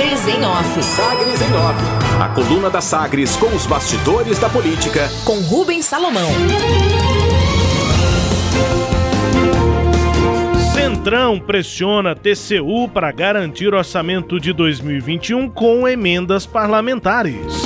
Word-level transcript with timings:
Sagres 0.00 0.28
em 0.28 0.44
Off. 0.46 0.82
Sagres 0.82 1.42
em 1.42 1.54
Off. 1.56 2.22
A 2.22 2.28
coluna 2.28 2.70
da 2.70 2.80
Sagres 2.80 3.36
com 3.36 3.54
os 3.54 3.66
bastidores 3.66 4.38
da 4.38 4.48
política. 4.48 5.10
Com 5.26 5.40
Rubens 5.40 5.84
Salomão. 5.84 6.30
Centrão 10.72 11.38
pressiona 11.38 12.14
TCU 12.14 12.88
para 12.88 13.12
garantir 13.12 13.74
orçamento 13.74 14.40
de 14.40 14.54
2021 14.54 15.50
com 15.50 15.86
emendas 15.86 16.46
parlamentares. 16.46 17.62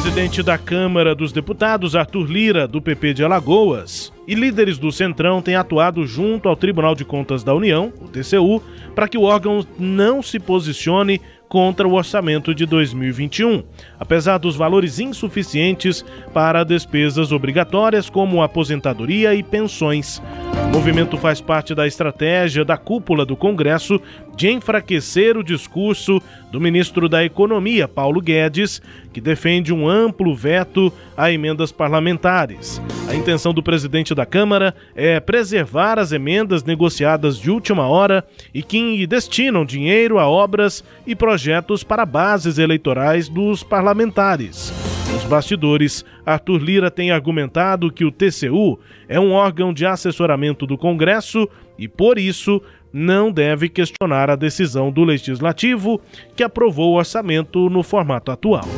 Presidente 0.00 0.44
da 0.44 0.56
Câmara 0.56 1.12
dos 1.12 1.32
Deputados, 1.32 1.96
Arthur 1.96 2.30
Lira, 2.30 2.68
do 2.68 2.80
PP 2.80 3.14
de 3.14 3.24
Alagoas, 3.24 4.12
e 4.28 4.34
líderes 4.36 4.78
do 4.78 4.92
Centrão 4.92 5.42
têm 5.42 5.56
atuado 5.56 6.06
junto 6.06 6.48
ao 6.48 6.54
Tribunal 6.54 6.94
de 6.94 7.04
Contas 7.04 7.42
da 7.42 7.52
União, 7.52 7.92
o 8.00 8.06
TCU, 8.06 8.62
para 8.94 9.08
que 9.08 9.18
o 9.18 9.22
órgão 9.22 9.66
não 9.76 10.22
se 10.22 10.38
posicione 10.38 11.20
contra 11.48 11.88
o 11.88 11.94
orçamento 11.94 12.54
de 12.54 12.66
2021, 12.66 13.62
apesar 13.98 14.38
dos 14.38 14.54
valores 14.54 14.98
insuficientes 14.98 16.04
para 16.32 16.64
despesas 16.64 17.32
obrigatórias 17.32 18.10
como 18.10 18.42
aposentadoria 18.42 19.34
e 19.34 19.42
pensões. 19.42 20.22
O 20.68 20.70
movimento 20.70 21.16
faz 21.16 21.40
parte 21.40 21.74
da 21.74 21.86
estratégia 21.86 22.64
da 22.64 22.76
cúpula 22.76 23.24
do 23.24 23.34
Congresso 23.36 24.00
de 24.36 24.50
enfraquecer 24.50 25.36
o 25.36 25.42
discurso 25.42 26.20
do 26.52 26.60
ministro 26.60 27.08
da 27.08 27.24
Economia, 27.24 27.88
Paulo 27.88 28.20
Guedes, 28.20 28.82
que 29.12 29.20
defende 29.20 29.72
um 29.72 29.88
amplo 29.88 30.34
veto 30.34 30.92
a 31.16 31.32
emendas 31.32 31.72
parlamentares. 31.72 32.80
A 33.08 33.14
intenção 33.14 33.54
do 33.54 33.62
presidente 33.62 34.14
da 34.14 34.26
Câmara 34.26 34.74
é 34.94 35.18
preservar 35.18 35.98
as 35.98 36.12
emendas 36.12 36.62
negociadas 36.62 37.38
de 37.38 37.50
última 37.50 37.88
hora 37.88 38.22
e 38.52 38.62
que 38.62 39.06
destinam 39.06 39.64
dinheiro 39.64 40.18
a 40.18 40.28
obras 40.28 40.84
e 41.06 41.16
projetos 41.16 41.82
para 41.82 42.04
bases 42.04 42.58
eleitorais 42.58 43.26
dos 43.26 43.62
parlamentares. 43.62 44.70
Nos 45.10 45.24
bastidores, 45.24 46.04
Arthur 46.24 46.58
Lira 46.62 46.90
tem 46.90 47.10
argumentado 47.10 47.90
que 47.90 48.04
o 48.04 48.12
TCU 48.12 48.78
é 49.08 49.18
um 49.18 49.32
órgão 49.32 49.72
de 49.72 49.86
assessoramento 49.86 50.66
do 50.66 50.76
Congresso 50.76 51.48
e, 51.78 51.88
por 51.88 52.18
isso, 52.18 52.60
não 52.92 53.32
deve 53.32 53.70
questionar 53.70 54.28
a 54.28 54.36
decisão 54.36 54.92
do 54.92 55.02
Legislativo 55.02 55.98
que 56.36 56.42
aprovou 56.42 56.92
o 56.92 56.98
orçamento 56.98 57.70
no 57.70 57.82
formato 57.82 58.30
atual. 58.30 58.68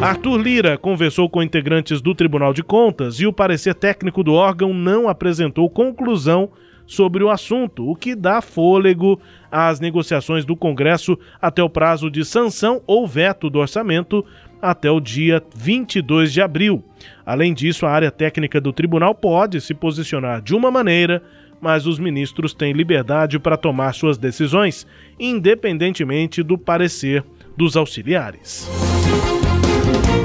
Arthur 0.00 0.38
Lira 0.38 0.78
conversou 0.78 1.28
com 1.28 1.42
integrantes 1.42 2.00
do 2.00 2.14
Tribunal 2.14 2.54
de 2.54 2.62
Contas 2.62 3.18
e 3.18 3.26
o 3.26 3.32
parecer 3.32 3.74
técnico 3.74 4.22
do 4.22 4.32
órgão 4.32 4.72
não 4.72 5.08
apresentou 5.08 5.68
conclusão 5.68 6.50
sobre 6.86 7.24
o 7.24 7.28
assunto, 7.28 7.90
o 7.90 7.96
que 7.96 8.14
dá 8.14 8.40
fôlego 8.40 9.20
às 9.50 9.80
negociações 9.80 10.44
do 10.44 10.54
Congresso 10.54 11.18
até 11.42 11.64
o 11.64 11.68
prazo 11.68 12.08
de 12.08 12.24
sanção 12.24 12.80
ou 12.86 13.08
veto 13.08 13.50
do 13.50 13.58
orçamento 13.58 14.24
até 14.62 14.88
o 14.88 15.00
dia 15.00 15.42
22 15.56 16.32
de 16.32 16.40
abril. 16.40 16.82
Além 17.26 17.52
disso, 17.52 17.84
a 17.84 17.90
área 17.90 18.12
técnica 18.12 18.60
do 18.60 18.72
tribunal 18.72 19.16
pode 19.16 19.60
se 19.60 19.74
posicionar 19.74 20.40
de 20.40 20.54
uma 20.54 20.70
maneira, 20.70 21.20
mas 21.60 21.88
os 21.88 21.98
ministros 21.98 22.54
têm 22.54 22.72
liberdade 22.72 23.36
para 23.40 23.56
tomar 23.56 23.92
suas 23.94 24.16
decisões, 24.16 24.86
independentemente 25.18 26.40
do 26.40 26.56
parecer 26.56 27.24
dos 27.56 27.76
auxiliares. 27.76 28.70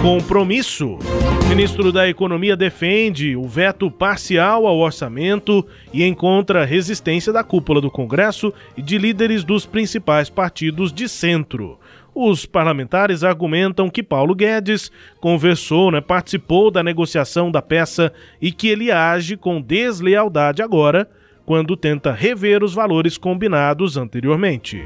Compromisso. 0.03 0.99
O 1.45 1.47
ministro 1.47 1.89
da 1.89 2.09
Economia 2.09 2.57
defende 2.57 3.37
o 3.37 3.47
veto 3.47 3.89
parcial 3.89 4.67
ao 4.67 4.77
orçamento 4.79 5.65
e 5.93 6.03
encontra 6.03 6.65
resistência 6.65 7.31
da 7.31 7.41
cúpula 7.41 7.79
do 7.79 7.89
Congresso 7.89 8.53
e 8.75 8.81
de 8.81 8.97
líderes 8.97 9.45
dos 9.45 9.65
principais 9.65 10.29
partidos 10.29 10.91
de 10.91 11.07
centro. 11.07 11.79
Os 12.13 12.45
parlamentares 12.45 13.23
argumentam 13.23 13.89
que 13.89 14.03
Paulo 14.03 14.35
Guedes 14.35 14.91
conversou, 15.21 15.89
né, 15.89 16.01
participou 16.01 16.69
da 16.69 16.83
negociação 16.83 17.49
da 17.49 17.61
peça 17.61 18.11
e 18.41 18.51
que 18.51 18.67
ele 18.67 18.91
age 18.91 19.37
com 19.37 19.61
deslealdade 19.61 20.61
agora, 20.61 21.09
quando 21.45 21.77
tenta 21.77 22.11
rever 22.11 22.61
os 22.61 22.73
valores 22.73 23.17
combinados 23.17 23.95
anteriormente. 23.95 24.83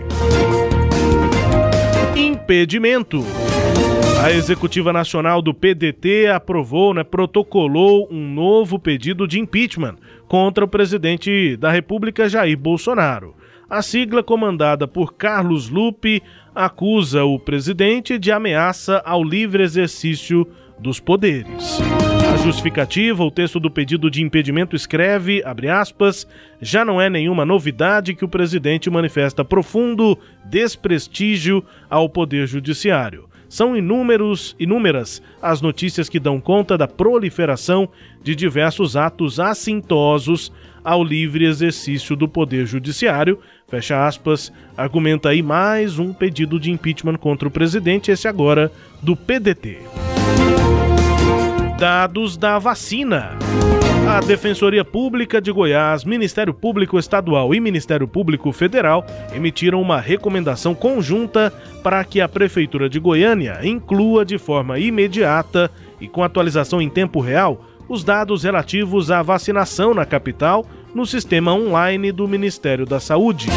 Impedimento. 2.16 3.26
A 4.24 4.32
Executiva 4.32 4.92
Nacional 4.92 5.42
do 5.42 5.54
PDT 5.54 6.28
aprovou, 6.28 6.94
né, 6.94 7.04
protocolou 7.04 8.08
um 8.12 8.34
novo 8.34 8.80
pedido 8.80 9.28
de 9.28 9.40
impeachment 9.40 9.96
contra 10.28 10.66
o 10.66 10.68
presidente 10.68 11.56
da 11.56 11.72
República 11.72 12.28
Jair 12.28 12.58
Bolsonaro. 12.58 13.36
A 13.70 13.82
sigla, 13.82 14.24
comandada 14.24 14.88
por 14.88 15.14
Carlos 15.14 15.70
Lupe, 15.70 16.22
acusa 16.56 17.26
o 17.26 17.38
presidente 17.38 18.18
de 18.18 18.32
ameaça 18.32 19.02
ao 19.06 19.24
livre 19.24 19.62
exercício 19.62 20.48
dos 20.80 21.00
poderes. 21.00 21.80
A 22.34 22.38
justificativa, 22.38 23.24
o 23.24 23.32
texto 23.32 23.60
do 23.60 23.70
pedido 23.70 24.10
de 24.10 24.22
impedimento 24.24 24.76
escreve, 24.76 25.44
abre 25.46 25.70
aspas, 25.70 26.28
já 26.62 26.84
não 26.84 27.00
é 27.00 27.10
nenhuma 27.10 27.46
novidade 27.46 28.14
que 28.14 28.26
o 28.26 28.30
presidente 28.30 28.90
manifesta 28.90 29.46
profundo 29.46 30.18
desprestígio 30.46 31.64
ao 31.90 32.10
poder 32.10 32.48
judiciário. 32.48 33.28
São 33.50 33.76
inúmeros, 33.76 34.56
inúmeras 34.60 35.22
as 35.42 35.62
notícias 35.62 36.10
que 36.10 36.20
dão 36.20 36.40
conta 36.40 36.78
da 36.78 36.88
proliferação 36.88 37.88
de 38.22 38.36
diversos 38.36 38.96
atos 38.98 39.40
assintosos 39.40 40.52
ao 40.84 41.04
livre 41.04 41.46
exercício 41.46 42.16
do 42.16 42.28
poder 42.28 42.66
judiciário, 42.66 43.40
fecha 43.68 44.06
aspas, 44.08 44.52
argumenta 44.76 45.30
aí 45.30 45.42
mais 45.42 46.00
um 46.00 46.14
pedido 46.14 46.60
de 46.60 46.72
impeachment 46.72 47.18
contra 47.18 47.48
o 47.48 47.52
presidente, 47.52 48.12
esse 48.12 48.28
agora 48.28 48.72
do 49.02 49.16
PDT. 49.16 49.80
Dados 51.78 52.38
da 52.38 52.58
vacina. 52.58 53.38
A 54.08 54.22
Defensoria 54.22 54.86
Pública 54.86 55.42
de 55.42 55.52
Goiás, 55.52 56.06
Ministério 56.06 56.54
Público 56.54 56.98
Estadual 56.98 57.54
e 57.54 57.60
Ministério 57.60 58.08
Público 58.08 58.54
Federal 58.54 59.06
emitiram 59.36 59.82
uma 59.82 60.00
recomendação 60.00 60.74
conjunta 60.74 61.52
para 61.84 62.02
que 62.06 62.22
a 62.22 62.28
Prefeitura 62.28 62.90
de 62.90 63.02
Goiânia 63.02 63.60
inclua 63.64 64.24
de 64.24 64.38
forma 64.38 64.80
imediata 64.80 65.70
e 66.00 66.08
com 66.08 66.24
atualização 66.24 66.82
em 66.82 66.90
tempo 66.90 67.20
real 67.20 67.62
os 67.90 68.02
dados 68.02 68.44
relativos 68.44 69.12
à 69.12 69.22
vacinação 69.22 69.94
na 69.94 70.06
capital 70.06 70.66
no 70.96 71.06
sistema 71.06 71.54
online 71.54 72.12
do 72.14 72.28
Ministério 72.30 72.86
da 72.86 73.02
Saúde. 73.02 73.48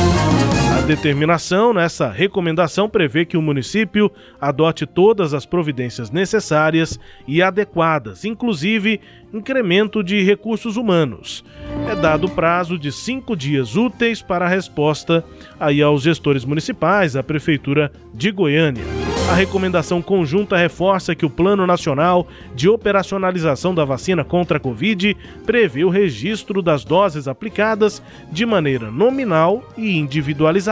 A 0.81 0.83
determinação 0.83 1.75
nessa 1.75 2.09
recomendação 2.09 2.89
prevê 2.89 3.27
que 3.27 3.37
o 3.37 3.43
município 3.43 4.11
adote 4.41 4.87
todas 4.87 5.35
as 5.35 5.45
providências 5.45 6.11
necessárias 6.11 6.99
e 7.29 7.43
adequadas, 7.43 8.25
inclusive 8.25 8.99
incremento 9.33 10.03
de 10.03 10.23
recursos 10.23 10.79
humanos. 10.79 11.45
É 11.87 11.95
dado 11.95 12.31
prazo 12.31 12.79
de 12.79 12.91
cinco 12.91 13.37
dias 13.37 13.77
úteis 13.77 14.23
para 14.23 14.47
a 14.47 14.49
resposta 14.49 15.23
aí 15.61 15.83
aos 15.83 16.03
gestores 16.03 16.47
municipais, 16.47 17.15
à 17.15 17.23
Prefeitura 17.23 17.93
de 18.15 18.33
Goiânia. 18.33 18.85
A 19.31 19.35
recomendação 19.35 20.03
conjunta 20.03 20.57
reforça 20.57 21.15
que 21.15 21.25
o 21.25 21.31
Plano 21.31 21.65
Nacional 21.65 22.27
de 22.53 22.69
Operacionalização 22.69 23.73
da 23.73 23.85
Vacina 23.85 24.25
contra 24.25 24.57
a 24.57 24.61
Covid 24.61 25.17
prevê 25.47 25.85
o 25.85 25.89
registro 25.89 26.61
das 26.61 26.85
doses 26.85 27.29
aplicadas 27.29 28.03
de 28.33 28.45
maneira 28.45 28.91
nominal 28.91 29.63
e 29.77 29.97
individualizada. 29.97 30.70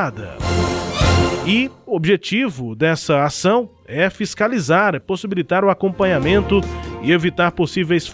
E 1.44 1.70
o 1.86 1.97
objetivo 1.97 2.76
dessa 2.76 3.25
ação 3.25 3.70
é 3.86 4.09
fiscalizar, 4.09 4.94
é 4.94 4.98
possibilitar 4.98 5.64
o 5.64 5.70
acompanhamento 5.70 6.60
e 7.03 7.10
evitar 7.10 7.50
possíveis 7.53 8.06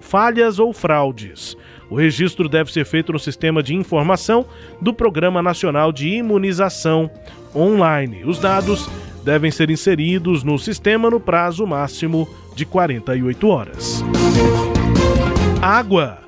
falhas 0.00 0.58
ou 0.58 0.72
fraudes. 0.72 1.56
O 1.90 1.96
registro 1.96 2.48
deve 2.48 2.72
ser 2.72 2.84
feito 2.84 3.12
no 3.12 3.18
sistema 3.18 3.62
de 3.62 3.74
informação 3.74 4.46
do 4.80 4.94
Programa 4.94 5.42
Nacional 5.42 5.92
de 5.92 6.08
Imunização 6.08 7.10
online. 7.54 8.24
Os 8.24 8.38
dados 8.38 8.88
devem 9.24 9.50
ser 9.50 9.70
inseridos 9.70 10.42
no 10.42 10.58
sistema 10.58 11.10
no 11.10 11.20
prazo 11.20 11.66
máximo 11.66 12.28
de 12.54 12.64
48 12.64 13.48
horas. 13.48 14.04
Água. 15.60 16.27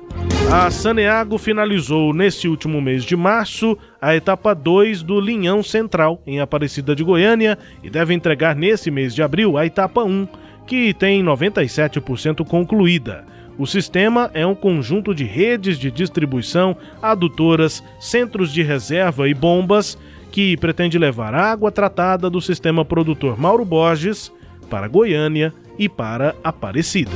A 0.51 0.69
Saneago 0.69 1.37
finalizou 1.37 2.13
neste 2.13 2.47
último 2.47 2.81
mês 2.81 3.05
de 3.05 3.15
março 3.15 3.77
a 4.01 4.15
etapa 4.15 4.53
2 4.53 5.01
do 5.01 5.19
Linhão 5.19 5.63
Central, 5.63 6.21
em 6.27 6.41
Aparecida 6.41 6.93
de 6.93 7.03
Goiânia, 7.03 7.57
e 7.81 7.89
deve 7.89 8.13
entregar 8.13 8.55
nesse 8.55 8.91
mês 8.91 9.15
de 9.15 9.23
abril 9.23 9.57
a 9.57 9.65
etapa 9.65 10.03
1, 10.03 10.27
que 10.67 10.93
tem 10.93 11.23
97% 11.23 12.45
concluída. 12.45 13.25
O 13.57 13.65
sistema 13.65 14.29
é 14.33 14.45
um 14.45 14.55
conjunto 14.55 15.13
de 15.13 15.23
redes 15.23 15.77
de 15.77 15.91
distribuição, 15.91 16.75
adutoras, 17.01 17.83
centros 17.99 18.51
de 18.51 18.61
reserva 18.61 19.29
e 19.29 19.33
bombas 19.33 19.97
que 20.31 20.57
pretende 20.57 20.97
levar 20.97 21.35
água 21.35 21.71
tratada 21.71 22.29
do 22.29 22.41
sistema 22.41 22.83
produtor 22.83 23.39
Mauro 23.39 23.65
Borges 23.65 24.31
para 24.69 24.87
Goiânia 24.87 25.53
e 25.77 25.89
para 25.89 26.35
Aparecida. 26.43 27.11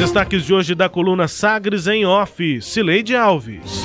Destaques 0.00 0.44
de 0.46 0.54
hoje 0.54 0.74
da 0.74 0.88
coluna 0.88 1.28
Sagres 1.28 1.86
em 1.86 2.06
Off, 2.06 2.62
Cileide 2.62 3.14
Alves. 3.14 3.82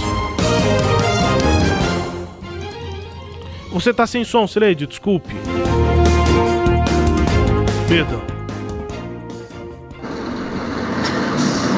Você 3.69 3.93
tá 3.93 4.07
sem 4.07 4.23
som, 4.23 4.47
Sileide, 4.47 4.87
desculpe. 4.87 5.35
Perdão. 7.89 8.21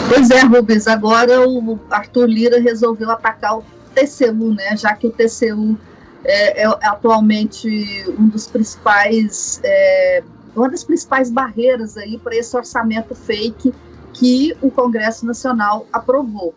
Pois 0.07 0.29
é, 0.29 0.41
Rubens, 0.41 0.87
agora 0.87 1.41
o 1.49 1.79
Arthur 1.89 2.27
Lira 2.27 2.61
resolveu 2.61 3.09
atacar 3.09 3.57
o 3.57 3.63
TCU, 3.95 4.53
né? 4.53 4.77
Já 4.77 4.93
que 4.93 5.07
o 5.07 5.11
TCU 5.11 5.75
é, 6.23 6.61
é 6.61 6.67
atualmente 6.83 7.67
um 8.19 8.27
dos 8.27 8.45
principais, 8.45 9.59
é, 9.63 10.23
uma 10.55 10.69
das 10.69 10.83
principais 10.83 11.31
barreiras 11.31 11.97
aí 11.97 12.19
para 12.19 12.35
esse 12.35 12.55
orçamento 12.55 13.15
fake 13.15 13.73
que 14.17 14.55
o 14.61 14.71
Congresso 14.71 15.25
Nacional 15.25 15.85
aprovou. 15.93 16.53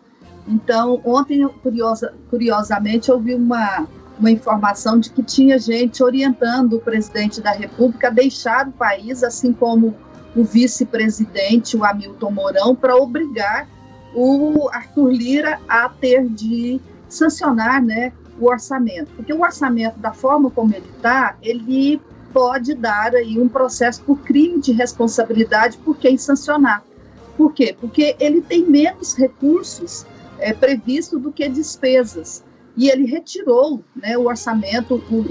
Então, 0.47 0.99
ontem, 1.05 1.47
curiosa, 1.61 2.13
curiosamente, 2.29 3.09
eu 3.09 3.19
vi 3.19 3.35
uma, 3.35 3.87
uma 4.19 4.31
informação 4.31 4.99
de 4.99 5.11
que 5.11 5.21
tinha 5.21 5.59
gente 5.59 6.03
orientando 6.03 6.73
o 6.73 6.79
presidente 6.79 7.39
da 7.39 7.51
República 7.51 8.07
a 8.07 8.11
deixar 8.11 8.67
o 8.67 8.71
país, 8.71 9.23
assim 9.23 9.53
como 9.53 9.95
o 10.35 10.43
vice-presidente, 10.43 11.77
o 11.77 11.85
Hamilton 11.85 12.31
Mourão, 12.31 12.75
para 12.75 12.95
obrigar 12.95 13.67
o 14.13 14.67
Arthur 14.73 15.11
Lira 15.11 15.59
a 15.67 15.87
ter 15.87 16.27
de 16.27 16.81
sancionar 17.07 17.81
né, 17.81 18.11
o 18.39 18.47
orçamento. 18.47 19.11
Porque 19.15 19.31
o 19.31 19.41
orçamento, 19.41 19.99
da 19.99 20.11
forma 20.11 20.49
como 20.49 20.73
ele 20.73 20.89
está, 20.95 21.35
ele 21.41 22.01
pode 22.33 22.73
dar 22.73 23.13
aí 23.13 23.39
um 23.39 23.47
processo 23.47 24.01
por 24.01 24.17
crime 24.19 24.59
de 24.59 24.71
responsabilidade 24.71 25.77
por 25.77 25.97
quem 25.97 26.17
sancionar. 26.17 26.83
Por 27.41 27.53
quê? 27.55 27.75
Porque 27.81 28.15
ele 28.19 28.39
tem 28.39 28.63
menos 28.69 29.15
recursos 29.15 30.05
é, 30.37 30.53
previsto 30.53 31.17
do 31.17 31.31
que 31.31 31.49
despesas. 31.49 32.43
E 32.77 32.87
ele 32.87 33.07
retirou 33.07 33.83
né, 33.95 34.15
o 34.15 34.27
orçamento, 34.27 35.03
o, 35.09 35.21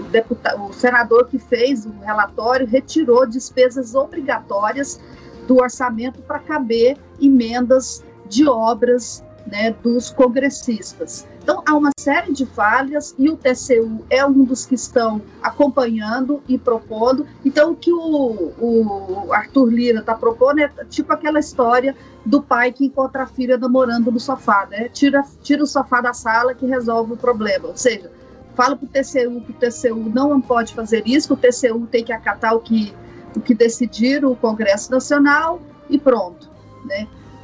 o, 0.00 0.02
deputado, 0.04 0.64
o 0.64 0.72
senador 0.72 1.28
que 1.28 1.38
fez 1.38 1.84
o 1.84 1.90
relatório 2.00 2.66
retirou 2.66 3.26
despesas 3.26 3.94
obrigatórias 3.94 4.98
do 5.46 5.56
orçamento 5.58 6.22
para 6.22 6.38
caber 6.38 6.96
emendas 7.20 8.02
de 8.26 8.48
obras 8.48 9.22
né, 9.50 9.74
dos 9.82 10.10
congressistas. 10.10 11.26
Então, 11.42 11.62
há 11.66 11.74
uma 11.74 11.90
série 11.98 12.32
de 12.32 12.44
falhas 12.44 13.14
e 13.18 13.30
o 13.30 13.36
TCU 13.36 14.04
é 14.10 14.24
um 14.24 14.44
dos 14.44 14.66
que 14.66 14.74
estão 14.74 15.20
acompanhando 15.42 16.42
e 16.46 16.58
propondo. 16.58 17.26
Então, 17.44 17.72
o 17.72 17.76
que 17.76 17.92
o, 17.92 18.52
o 18.58 19.32
Arthur 19.32 19.70
Lira 19.70 20.00
está 20.00 20.14
propondo 20.14 20.60
é 20.60 20.68
tipo 20.90 21.12
aquela 21.12 21.38
história 21.38 21.96
do 22.24 22.42
pai 22.42 22.72
que 22.72 22.84
encontra 22.84 23.22
a 23.22 23.26
filha 23.26 23.56
namorando 23.56 24.12
no 24.12 24.20
sofá, 24.20 24.66
né? 24.70 24.88
Tira, 24.90 25.24
tira 25.42 25.62
o 25.62 25.66
sofá 25.66 26.00
da 26.00 26.12
sala 26.12 26.54
que 26.54 26.66
resolve 26.66 27.14
o 27.14 27.16
problema. 27.16 27.68
Ou 27.68 27.76
seja, 27.76 28.10
fala 28.54 28.76
para 28.76 28.84
o 28.84 28.88
TCU 28.88 29.40
que 29.40 29.52
o 29.52 29.54
TCU 29.54 30.10
não 30.12 30.38
pode 30.40 30.74
fazer 30.74 31.02
isso, 31.06 31.28
que 31.28 31.34
o 31.34 31.50
TCU 31.50 31.86
tem 31.86 32.04
que 32.04 32.12
acatar 32.12 32.54
o 32.54 32.60
que, 32.60 32.94
o 33.34 33.40
que 33.40 33.54
decidir 33.54 34.24
o 34.24 34.36
Congresso 34.36 34.90
Nacional 34.90 35.60
e 35.88 35.98
pronto. 35.98 36.50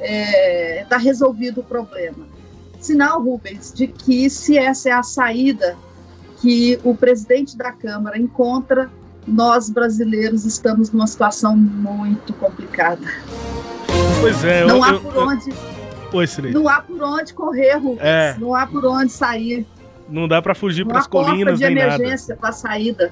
Está 0.05 0.13
é, 0.13 0.85
tá 0.87 0.97
resolvido 0.97 1.61
o 1.61 1.63
problema. 1.63 2.27
Sinal, 2.79 3.21
Rubens, 3.21 3.73
de 3.73 3.87
que 3.87 4.29
se 4.29 4.57
essa 4.57 4.89
é 4.89 4.91
a 4.91 5.01
saída 5.01 5.75
que 6.41 6.79
o 6.83 6.95
presidente 6.95 7.57
da 7.57 7.71
Câmara 7.71 8.17
encontra, 8.17 8.89
nós 9.27 9.69
brasileiros 9.69 10.45
estamos 10.45 10.91
numa 10.91 11.07
situação 11.07 11.57
muito 11.57 12.31
complicada. 12.33 13.01
Pois 14.21 14.43
é, 14.43 14.63
não 14.65 14.77
eu, 14.77 14.83
há 14.83 14.99
por 14.99 15.15
eu, 15.15 15.27
onde. 15.27 15.53
Oi, 16.13 16.25
não 16.53 16.69
há 16.69 16.81
por 16.81 17.01
onde 17.01 17.33
correr, 17.33 17.73
Rubens. 17.73 17.99
É. 18.01 18.35
Não 18.39 18.53
há 18.53 18.67
por 18.67 18.85
onde 18.85 19.11
sair. 19.11 19.65
Não 20.07 20.27
dá 20.27 20.39
para 20.41 20.53
fugir 20.53 20.85
para 20.85 20.99
as 20.99 21.07
colinas 21.07 21.57
de 21.57 21.65
nem 21.65 21.83
emergência 21.83 22.35
para 22.35 22.51
saída. 22.51 23.11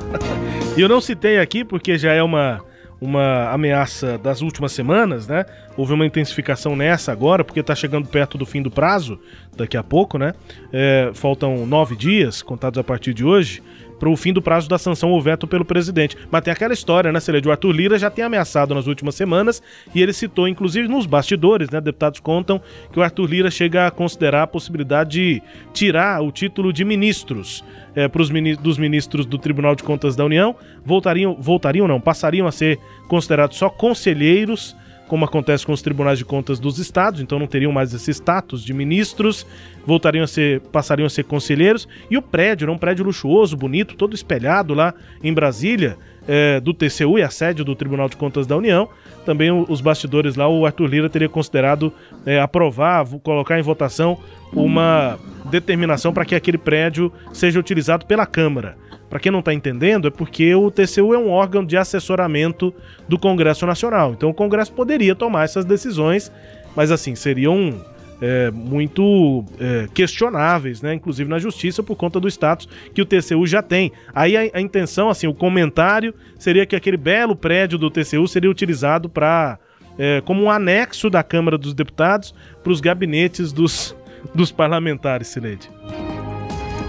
e 0.76 0.80
eu 0.80 0.88
não 0.88 1.00
citei 1.00 1.38
aqui 1.38 1.64
porque 1.64 1.98
já 1.98 2.12
é 2.12 2.22
uma 2.22 2.62
uma 3.00 3.50
ameaça 3.50 4.16
das 4.18 4.40
últimas 4.40 4.72
semanas, 4.72 5.26
né? 5.26 5.44
Houve 5.76 5.92
uma 5.92 6.06
intensificação 6.06 6.76
nessa 6.76 7.12
agora, 7.12 7.44
porque 7.44 7.60
está 7.60 7.74
chegando 7.74 8.08
perto 8.08 8.38
do 8.38 8.46
fim 8.46 8.62
do 8.62 8.70
prazo, 8.70 9.18
daqui 9.56 9.76
a 9.76 9.82
pouco, 9.82 10.16
né? 10.16 10.32
É, 10.72 11.10
faltam 11.14 11.66
nove 11.66 11.96
dias, 11.96 12.42
contados 12.42 12.78
a 12.78 12.84
partir 12.84 13.12
de 13.12 13.24
hoje, 13.24 13.62
para 14.04 14.10
o 14.10 14.16
fim 14.18 14.34
do 14.34 14.42
prazo 14.42 14.68
da 14.68 14.76
sanção 14.76 15.12
ou 15.12 15.22
veto 15.22 15.46
pelo 15.46 15.64
presidente. 15.64 16.14
Mas 16.30 16.42
tem 16.42 16.52
aquela 16.52 16.74
história, 16.74 17.10
né, 17.10 17.18
Celede? 17.20 17.48
O 17.48 17.50
Arthur 17.50 17.72
Lira 17.72 17.98
já 17.98 18.10
tem 18.10 18.22
ameaçado 18.22 18.74
nas 18.74 18.86
últimas 18.86 19.14
semanas 19.14 19.62
e 19.94 20.02
ele 20.02 20.12
citou, 20.12 20.46
inclusive 20.46 20.86
nos 20.86 21.06
bastidores, 21.06 21.70
né? 21.70 21.80
Deputados 21.80 22.20
contam 22.20 22.60
que 22.92 23.00
o 23.00 23.02
Arthur 23.02 23.26
Lira 23.26 23.50
chega 23.50 23.86
a 23.86 23.90
considerar 23.90 24.42
a 24.42 24.46
possibilidade 24.46 25.12
de 25.12 25.42
tirar 25.72 26.22
o 26.22 26.30
título 26.30 26.70
de 26.70 26.84
ministros 26.84 27.64
é, 27.94 28.06
para 28.06 28.20
os 28.20 28.28
dos 28.58 28.76
ministros 28.76 29.24
do 29.24 29.38
Tribunal 29.38 29.74
de 29.74 29.82
Contas 29.82 30.14
da 30.14 30.22
União. 30.22 30.54
Voltariam, 30.84 31.34
voltariam 31.40 31.88
não, 31.88 31.98
passariam 31.98 32.46
a 32.46 32.52
ser 32.52 32.78
considerados 33.08 33.56
só 33.56 33.70
conselheiros 33.70 34.76
como 35.08 35.24
acontece 35.24 35.66
com 35.66 35.72
os 35.72 35.82
tribunais 35.82 36.18
de 36.18 36.24
contas 36.24 36.58
dos 36.58 36.78
estados, 36.78 37.20
então 37.20 37.38
não 37.38 37.46
teriam 37.46 37.72
mais 37.72 37.92
esse 37.92 38.10
status 38.10 38.64
de 38.64 38.72
ministros, 38.72 39.46
voltariam 39.86 40.24
a 40.24 40.26
ser, 40.26 40.60
passariam 40.72 41.06
a 41.06 41.10
ser 41.10 41.24
conselheiros, 41.24 41.86
e 42.10 42.16
o 42.16 42.22
prédio, 42.22 42.64
era 42.64 42.72
um 42.72 42.78
prédio 42.78 43.04
luxuoso, 43.04 43.56
bonito, 43.56 43.94
todo 43.96 44.14
espelhado 44.14 44.74
lá 44.74 44.94
em 45.22 45.32
Brasília, 45.32 45.96
é, 46.26 46.58
do 46.60 46.72
TCU 46.72 47.18
e 47.18 47.22
a 47.22 47.30
sede 47.30 47.62
do 47.62 47.74
Tribunal 47.74 48.08
de 48.08 48.16
Contas 48.16 48.46
da 48.46 48.56
União. 48.56 48.88
Também 49.26 49.50
os 49.50 49.80
bastidores 49.80 50.36
lá, 50.36 50.48
o 50.48 50.64
Arthur 50.66 50.86
Lira 50.86 51.08
teria 51.08 51.28
considerado 51.28 51.92
é, 52.24 52.40
aprovar, 52.40 53.06
colocar 53.22 53.58
em 53.58 53.62
votação 53.62 54.18
uma 54.52 55.18
determinação 55.44 56.12
para 56.12 56.24
que 56.24 56.34
aquele 56.34 56.58
prédio 56.58 57.12
seja 57.32 57.60
utilizado 57.60 58.06
pela 58.06 58.26
Câmara. 58.26 58.76
Para 59.08 59.20
quem 59.20 59.30
não 59.30 59.40
está 59.40 59.52
entendendo, 59.54 60.08
é 60.08 60.10
porque 60.10 60.54
o 60.54 60.70
TCU 60.70 61.14
é 61.14 61.18
um 61.18 61.30
órgão 61.30 61.64
de 61.64 61.76
assessoramento 61.76 62.74
do 63.08 63.18
Congresso 63.18 63.66
Nacional. 63.66 64.12
Então 64.12 64.30
o 64.30 64.34
Congresso 64.34 64.72
poderia 64.72 65.14
tomar 65.14 65.44
essas 65.44 65.64
decisões, 65.64 66.32
mas 66.74 66.90
assim, 66.90 67.14
seriam 67.14 67.80
é, 68.20 68.50
muito 68.50 69.44
é, 69.60 69.86
questionáveis, 69.92 70.80
né? 70.82 70.94
Inclusive 70.94 71.28
na 71.28 71.38
justiça, 71.38 71.82
por 71.82 71.96
conta 71.96 72.18
do 72.18 72.28
status 72.28 72.68
que 72.94 73.02
o 73.02 73.04
TCU 73.04 73.46
já 73.46 73.62
tem. 73.62 73.92
Aí 74.14 74.36
a, 74.36 74.50
a 74.54 74.60
intenção, 74.60 75.08
assim, 75.08 75.26
o 75.26 75.34
comentário 75.34 76.14
seria 76.38 76.66
que 76.66 76.74
aquele 76.74 76.96
belo 76.96 77.36
prédio 77.36 77.78
do 77.78 77.90
TCU 77.90 78.26
seria 78.26 78.50
utilizado 78.50 79.08
para 79.08 79.58
é, 79.98 80.22
como 80.22 80.42
um 80.42 80.50
anexo 80.50 81.08
da 81.08 81.22
Câmara 81.22 81.58
dos 81.58 81.74
Deputados 81.74 82.34
para 82.62 82.72
os 82.72 82.80
gabinetes 82.80 83.52
dos, 83.52 83.94
dos 84.34 84.52
parlamentares, 84.52 85.28
Sileide. 85.28 85.70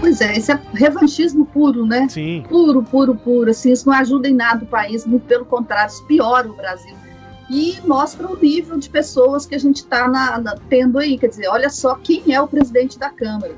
Pois 0.00 0.20
é, 0.20 0.36
esse 0.36 0.52
é 0.52 0.60
revanchismo 0.74 1.46
puro, 1.46 1.86
né? 1.86 2.06
Sim. 2.08 2.44
Puro, 2.48 2.82
puro, 2.82 3.14
puro. 3.14 3.50
Assim, 3.50 3.72
isso 3.72 3.88
não 3.88 3.96
ajuda 3.96 4.28
em 4.28 4.34
nada 4.34 4.64
o 4.64 4.66
país, 4.66 5.04
muito 5.06 5.26
pelo 5.26 5.44
contrário, 5.44 5.90
isso 5.90 6.04
piora 6.04 6.48
o 6.48 6.54
Brasil. 6.54 6.94
E 7.48 7.78
mostra 7.84 8.26
o 8.26 8.36
nível 8.36 8.78
de 8.78 8.90
pessoas 8.90 9.46
que 9.46 9.54
a 9.54 9.58
gente 9.58 9.76
está 9.76 10.40
tendo 10.68 10.98
aí. 10.98 11.16
Quer 11.18 11.28
dizer, 11.28 11.48
olha 11.48 11.70
só 11.70 11.94
quem 11.94 12.34
é 12.34 12.40
o 12.40 12.48
presidente 12.48 12.98
da 12.98 13.10
Câmara. 13.10 13.54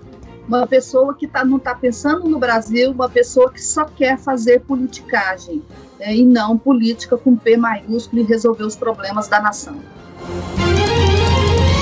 Uma 0.47 0.67
pessoa 0.67 1.15
que 1.15 1.27
tá, 1.27 1.45
não 1.45 1.59
está 1.59 1.75
pensando 1.75 2.27
no 2.29 2.39
Brasil, 2.39 2.91
uma 2.93 3.09
pessoa 3.09 3.53
que 3.53 3.63
só 3.63 3.85
quer 3.85 4.19
fazer 4.19 4.61
politicagem 4.61 5.63
né, 5.99 6.17
e 6.17 6.25
não 6.25 6.57
política 6.57 7.19
com 7.19 7.37
P 7.37 7.57
maiúsculo 7.57 8.23
e 8.23 8.25
resolver 8.25 8.65
os 8.65 8.77
problemas 8.77 9.29
da 9.29 9.41
nação. 9.41 9.79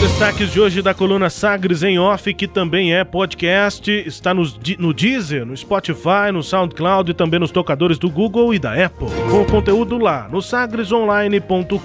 Destaques 0.01 0.53
de 0.53 0.61
hoje 0.61 0.83
da 0.83 0.93
coluna 0.93 1.31
Sagres 1.31 1.83
em 1.83 1.99
Off, 1.99 2.33
que 2.35 2.47
também 2.47 2.95
é 2.95 3.03
podcast, 3.03 3.91
está 4.07 4.35
no, 4.35 4.43
no 4.79 4.93
Deezer, 4.93 5.47
no 5.47 5.57
Spotify, 5.57 6.31
no 6.33 6.43
SoundCloud 6.43 7.11
e 7.11 7.15
também 7.15 7.41
nos 7.41 7.51
tocadores 7.51 7.99
do 7.99 8.11
Google 8.11 8.53
e 8.55 8.59
da 8.59 8.73
Apple. 8.73 9.09
Com 9.31 9.45
conteúdo 9.47 9.97
lá 9.99 10.29
no 10.31 10.43
sagresonline.com.br. 10.43 11.77